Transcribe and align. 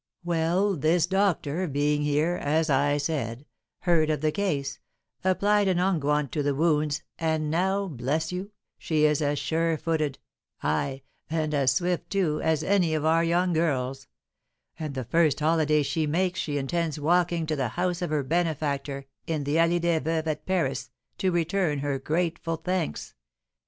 Well, 0.23 0.75
this 0.77 1.05
doctor, 1.05 1.67
being 1.67 2.01
here, 2.01 2.33
as 2.41 2.71
I 2.71 2.97
said, 2.97 3.45
heard 3.81 4.09
of 4.09 4.21
the 4.21 4.31
case, 4.31 4.79
applied 5.23 5.67
an 5.67 5.77
unguent 5.77 6.31
to 6.31 6.41
the 6.41 6.55
wounds, 6.55 7.03
and 7.19 7.51
now, 7.51 7.87
bless 7.87 8.31
you, 8.31 8.49
she 8.79 9.05
is 9.05 9.21
as 9.21 9.37
surefooted, 9.37 10.17
ay, 10.63 11.03
and 11.29 11.53
as 11.53 11.73
swift, 11.75 12.09
too, 12.09 12.41
as 12.41 12.63
any 12.63 12.95
of 12.95 13.05
our 13.05 13.23
young 13.23 13.53
girls; 13.53 14.07
and 14.79 14.95
the 14.95 15.03
first 15.05 15.39
holiday 15.39 15.83
she 15.83 16.07
makes 16.07 16.39
she 16.39 16.57
intends 16.57 16.99
walking 16.99 17.45
to 17.45 17.55
the 17.55 17.67
house 17.77 18.01
of 18.01 18.09
her 18.09 18.23
benefactor, 18.23 19.05
in 19.27 19.43
the 19.43 19.57
Allée 19.57 19.79
des 19.79 19.99
Veuves, 19.99 20.25
at 20.25 20.47
Paris, 20.47 20.89
to 21.19 21.31
return 21.31 21.77
her 21.77 21.99
grateful 21.99 22.55
thanks. 22.57 23.13